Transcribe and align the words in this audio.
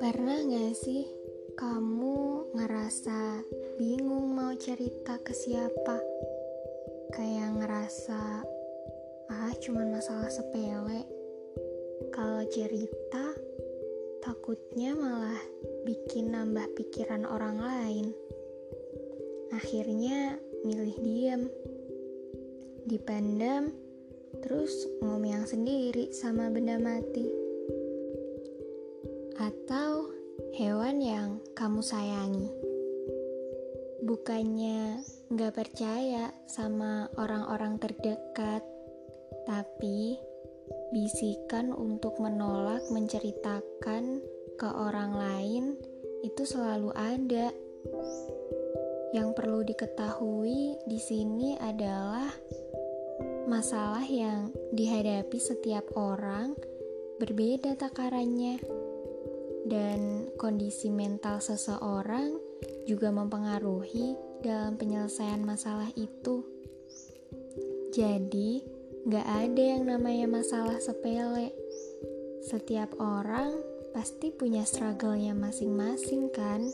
Pernah 0.00 0.48
gak 0.48 0.72
sih 0.80 1.04
kamu 1.52 2.48
ngerasa 2.56 3.44
bingung 3.76 4.32
mau 4.32 4.56
cerita 4.56 5.20
ke 5.20 5.36
siapa? 5.36 6.00
Kayak 7.12 7.60
ngerasa, 7.60 8.40
ah 9.28 9.52
cuman 9.60 9.92
masalah 9.92 10.32
sepele. 10.32 11.04
Kalau 12.08 12.40
cerita, 12.48 13.36
takutnya 14.24 14.96
malah 14.96 15.44
bikin 15.84 16.32
nambah 16.32 16.72
pikiran 16.80 17.28
orang 17.28 17.60
lain. 17.60 18.08
Akhirnya 19.52 20.40
milih 20.64 20.96
diam, 21.04 21.42
dipendam, 22.88 23.91
terus 24.42 24.90
ngomong 24.98 25.46
sendiri 25.46 26.10
sama 26.10 26.50
benda 26.50 26.76
mati 26.76 27.24
atau 29.38 30.10
hewan 30.54 31.00
yang 31.00 31.30
kamu 31.56 31.80
sayangi. 31.80 32.50
Bukannya 34.02 35.02
nggak 35.30 35.54
percaya 35.54 36.34
sama 36.50 37.06
orang-orang 37.16 37.78
terdekat, 37.78 38.66
tapi 39.46 40.18
bisikan 40.90 41.70
untuk 41.72 42.18
menolak 42.18 42.82
menceritakan 42.90 44.20
ke 44.58 44.68
orang 44.68 45.16
lain 45.16 45.64
itu 46.26 46.42
selalu 46.42 46.90
ada. 46.94 47.50
Yang 49.12 49.28
perlu 49.36 49.60
diketahui 49.64 50.78
di 50.88 50.98
sini 50.98 51.58
adalah 51.60 52.32
masalah 53.52 54.08
yang 54.08 54.48
dihadapi 54.72 55.36
setiap 55.36 55.84
orang 55.92 56.56
berbeda 57.20 57.76
takarannya 57.76 58.56
dan 59.68 60.32
kondisi 60.40 60.88
mental 60.88 61.36
seseorang 61.44 62.32
juga 62.88 63.12
mempengaruhi 63.12 64.16
dalam 64.40 64.80
penyelesaian 64.80 65.44
masalah 65.44 65.92
itu. 66.00 66.48
Jadi, 67.92 68.64
gak 69.04 69.28
ada 69.28 69.62
yang 69.76 69.84
namanya 69.84 70.32
masalah 70.32 70.80
sepele. 70.80 71.52
Setiap 72.48 72.96
orang 73.04 73.52
pasti 73.92 74.32
punya 74.32 74.64
struggle-nya 74.64 75.36
masing-masing 75.36 76.32
kan? 76.32 76.64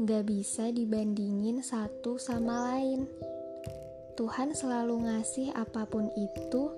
Gak 0.00 0.24
bisa 0.24 0.72
dibandingin 0.72 1.60
satu 1.60 2.16
sama 2.16 2.72
lain. 2.72 3.04
Tuhan 4.16 4.56
selalu 4.56 5.04
ngasih 5.04 5.52
apa 5.52 5.84
pun 5.84 6.08
itu 6.16 6.72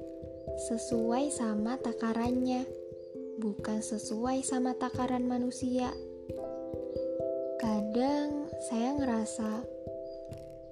sesuai 0.69 1.31
sama 1.31 1.79
takarannya 1.79 2.67
bukan 3.39 3.79
sesuai 3.79 4.43
sama 4.43 4.75
takaran 4.75 5.23
manusia. 5.23 5.95
Kadang 7.63 8.51
saya 8.67 8.99
ngerasa, 8.99 9.63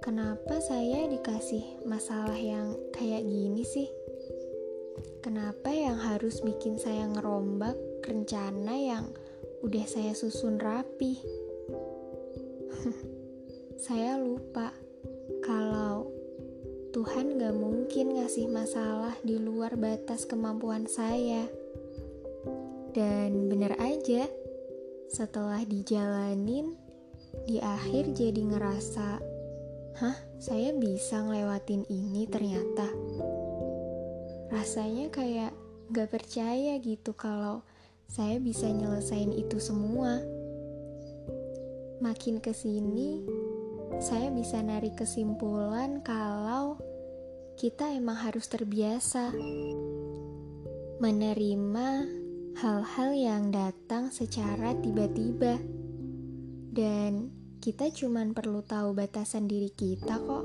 kenapa 0.02 0.58
saya 0.58 1.06
dikasih 1.06 1.86
masalah 1.86 2.34
yang 2.34 2.74
kayak 2.90 3.22
gini 3.22 3.62
sih? 3.62 3.86
Kenapa 5.22 5.70
yang 5.70 5.94
harus 5.94 6.42
bikin 6.42 6.78
saya 6.82 7.06
ngerombak 7.06 7.78
rencana 8.02 8.74
yang 8.74 9.06
udah 9.62 9.86
saya 9.86 10.10
susun 10.18 10.58
rapi? 10.58 11.22
saya 13.86 14.18
lupa 14.18 14.74
kalau 15.46 16.15
Tuhan 16.92 17.38
gak 17.40 17.54
mungkin 17.56 18.20
ngasih 18.20 18.50
masalah 18.50 19.14
di 19.24 19.38
luar 19.38 19.74
batas 19.80 20.26
kemampuan 20.26 20.86
saya. 20.86 21.48
Dan 22.92 23.48
bener 23.50 23.76
aja, 23.80 24.26
setelah 25.10 25.62
dijalanin, 25.66 26.76
di 27.46 27.62
akhir 27.62 28.16
jadi 28.16 28.42
ngerasa, 28.42 29.20
hah 30.00 30.16
saya 30.36 30.74
bisa 30.76 31.22
ngelewatin 31.24 31.86
ini 31.88 32.28
ternyata. 32.28 32.88
Rasanya 34.52 35.10
kayak 35.10 35.52
gak 35.90 36.10
percaya 36.10 36.78
gitu 36.82 37.14
kalau 37.14 37.62
saya 38.06 38.38
bisa 38.38 38.70
nyelesain 38.70 39.34
itu 39.34 39.58
semua. 39.58 40.22
Makin 41.98 42.38
ke 42.44 42.52
sini, 42.52 43.24
saya 43.96 44.28
bisa 44.28 44.60
narik 44.60 45.00
kesimpulan 45.00 46.04
kalau 46.04 46.75
kita 47.56 47.88
emang 47.96 48.20
harus 48.20 48.52
terbiasa 48.52 49.32
menerima 51.00 51.88
hal-hal 52.60 53.10
yang 53.16 53.48
datang 53.48 54.12
secara 54.12 54.76
tiba-tiba, 54.76 55.56
dan 56.76 57.32
kita 57.64 57.88
cuma 57.96 58.20
perlu 58.36 58.60
tahu 58.60 58.92
batasan 58.92 59.48
diri 59.48 59.72
kita 59.72 60.20
kok. 60.20 60.44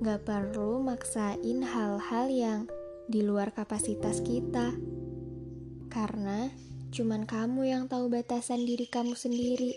Gak 0.00 0.24
perlu 0.24 0.80
maksain 0.80 1.60
hal-hal 1.60 2.26
yang 2.32 2.60
di 3.12 3.20
luar 3.20 3.52
kapasitas 3.52 4.24
kita, 4.24 4.72
karena 5.92 6.48
cuman 6.96 7.28
kamu 7.28 7.76
yang 7.76 7.84
tahu 7.92 8.08
batasan 8.08 8.64
diri 8.64 8.88
kamu 8.88 9.12
sendiri. 9.12 9.72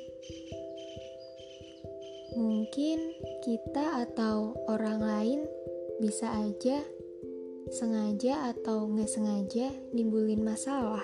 Mungkin 2.39 2.99
kita 3.43 4.07
atau 4.07 4.55
orang 4.71 5.03
lain 5.03 5.39
bisa 5.99 6.31
aja 6.31 6.79
sengaja 7.69 8.55
atau 8.55 8.87
nggak 8.87 9.11
sengaja 9.11 9.67
nimbulin 9.91 10.41
masalah. 10.41 11.03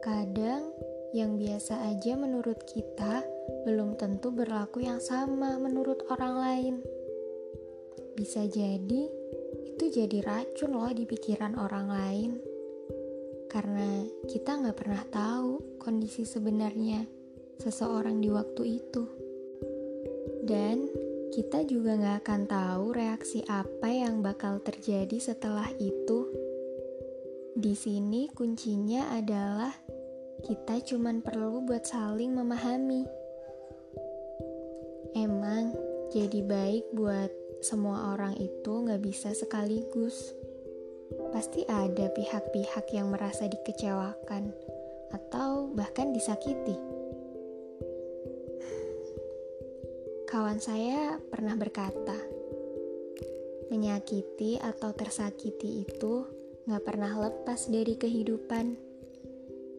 Kadang 0.00 0.72
yang 1.10 1.36
biasa 1.36 1.90
aja 1.90 2.14
menurut 2.14 2.62
kita 2.64 3.26
belum 3.66 3.98
tentu 3.98 4.30
berlaku 4.30 4.86
yang 4.86 5.02
sama 5.02 5.58
menurut 5.58 6.06
orang 6.08 6.34
lain. 6.38 6.74
Bisa 8.14 8.46
jadi 8.46 9.10
itu 9.74 9.84
jadi 9.90 10.22
racun 10.22 10.78
loh 10.78 10.94
di 10.94 11.04
pikiran 11.04 11.58
orang 11.58 11.86
lain. 11.90 12.30
Karena 13.50 14.06
kita 14.30 14.54
nggak 14.54 14.78
pernah 14.78 15.02
tahu 15.10 15.78
kondisi 15.82 16.22
sebenarnya 16.22 17.04
seseorang 17.58 18.22
di 18.22 18.30
waktu 18.30 18.62
itu. 18.80 19.04
Dan 20.46 21.03
kita 21.34 21.66
juga 21.66 21.98
nggak 21.98 22.18
akan 22.22 22.42
tahu 22.46 22.94
reaksi 22.94 23.42
apa 23.50 23.90
yang 23.90 24.22
bakal 24.22 24.62
terjadi 24.62 25.18
setelah 25.18 25.66
itu. 25.82 26.30
Di 27.58 27.74
sini 27.74 28.30
kuncinya 28.30 29.10
adalah 29.10 29.74
kita 30.46 30.78
cuma 30.86 31.10
perlu 31.18 31.66
buat 31.66 31.82
saling 31.82 32.38
memahami. 32.38 33.02
Emang 35.18 35.74
jadi 36.14 36.38
baik 36.38 36.94
buat 36.94 37.34
semua 37.66 38.14
orang 38.14 38.38
itu 38.38 38.70
nggak 38.86 39.02
bisa 39.02 39.34
sekaligus. 39.34 40.38
Pasti 41.34 41.66
ada 41.66 42.14
pihak-pihak 42.14 42.94
yang 42.94 43.10
merasa 43.10 43.50
dikecewakan 43.50 44.54
atau 45.10 45.66
bahkan 45.74 46.14
disakiti. 46.14 46.93
Kawan 50.34 50.58
saya 50.58 51.14
pernah 51.30 51.54
berkata, 51.54 52.18
menyakiti 53.70 54.58
atau 54.58 54.90
tersakiti 54.90 55.86
itu 55.86 56.26
nggak 56.66 56.82
pernah 56.82 57.14
lepas 57.14 57.70
dari 57.70 57.94
kehidupan 57.94 58.74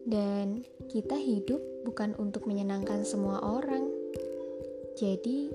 dan 0.08 0.64
kita 0.88 1.12
hidup 1.20 1.60
bukan 1.84 2.16
untuk 2.16 2.48
menyenangkan 2.48 3.04
semua 3.04 3.44
orang. 3.44 3.84
Jadi, 4.96 5.52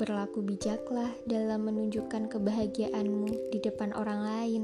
berlaku 0.00 0.40
bijaklah 0.40 1.12
dalam 1.28 1.68
menunjukkan 1.68 2.32
kebahagiaanmu 2.32 3.52
di 3.52 3.60
depan 3.60 3.92
orang 3.92 4.20
lain. 4.24 4.62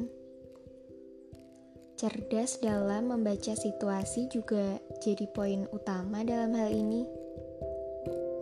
Cerdas 2.00 2.56
dalam 2.64 3.12
membaca 3.12 3.52
situasi 3.52 4.32
juga 4.32 4.80
jadi 5.04 5.28
poin 5.28 5.68
utama 5.76 6.24
dalam 6.24 6.56
hal 6.56 6.72
ini. 6.72 7.27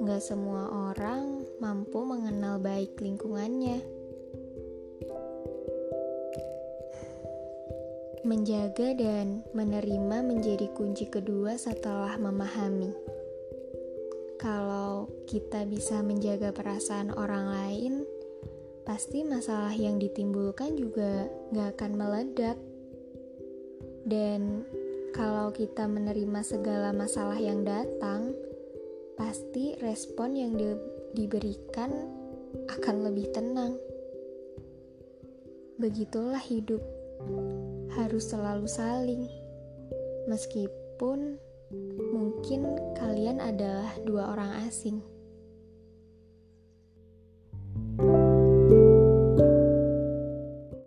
Nggak 0.02 0.22
semua 0.22 0.92
orang 0.92 1.46
mampu 1.60 2.04
mengenal 2.04 2.60
baik 2.60 3.00
lingkungannya 3.00 3.96
Menjaga 8.26 8.90
dan 8.98 9.46
menerima 9.54 10.18
menjadi 10.26 10.66
kunci 10.74 11.06
kedua 11.06 11.54
setelah 11.54 12.18
memahami. 12.18 12.90
Kalau 14.34 15.06
kita 15.30 15.62
bisa 15.62 16.02
menjaga 16.02 16.50
perasaan 16.50 17.14
orang 17.14 17.46
lain, 17.46 17.94
pasti 18.82 19.22
masalah 19.22 19.70
yang 19.78 20.02
ditimbulkan 20.02 20.74
juga 20.74 21.30
gak 21.54 21.78
akan 21.78 21.92
meledak. 21.94 22.58
Dan 24.02 24.66
kalau 25.14 25.54
kita 25.54 25.86
menerima 25.86 26.42
segala 26.42 26.90
masalah 26.90 27.38
yang 27.38 27.62
datang, 27.62 28.34
pasti 29.16 29.74
respon 29.80 30.36
yang 30.36 30.52
di 30.54 30.68
diberikan 31.16 31.90
akan 32.68 32.96
lebih 33.08 33.32
tenang. 33.32 33.74
begitulah 35.76 36.40
hidup. 36.40 36.80
Harus 37.92 38.32
selalu 38.32 38.64
saling. 38.64 39.28
Meskipun 40.24 41.36
mungkin 42.12 42.64
kalian 42.96 43.44
adalah 43.44 43.92
dua 44.08 44.32
orang 44.32 44.64
asing. 44.64 45.04